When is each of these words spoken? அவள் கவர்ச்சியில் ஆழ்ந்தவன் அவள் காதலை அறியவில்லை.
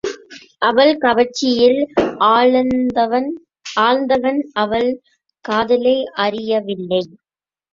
அவள் 0.61 0.93
கவர்ச்சியில் 0.97 1.77
ஆழ்ந்தவன் 2.29 3.29
அவள் 4.63 4.89
காதலை 5.45 5.95
அறியவில்லை. 6.25 7.03